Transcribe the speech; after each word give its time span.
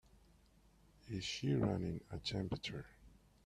Is 1.11 1.23
she 1.23 1.53
running 1.53 2.01
a 2.11 2.17
temperature? 2.17 2.87